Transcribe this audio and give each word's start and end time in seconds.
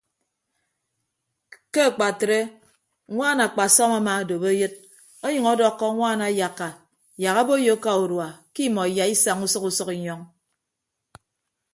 Ke 1.73 1.79
akpatre 1.89 2.39
ñwaan 3.13 3.39
akpasọm 3.45 3.91
amaadop 3.99 4.43
eyịd 4.51 4.73
ọnyʌñ 5.25 5.45
ọdọkkọ 5.53 5.85
ñwaan 5.95 6.21
ayakka 6.27 6.67
yak 7.23 7.37
aboiyo 7.41 7.73
aka 7.79 7.91
urua 8.03 8.27
ke 8.53 8.61
imọ 8.67 8.81
iyaisaña 8.91 9.43
usʌk 9.47 9.65
usʌk 9.69 9.89
inyọñ. 9.97 10.21